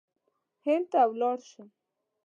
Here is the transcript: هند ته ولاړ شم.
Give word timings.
هند 0.65 0.85
ته 0.91 0.99
ولاړ 1.11 1.37
شم. 1.49 1.67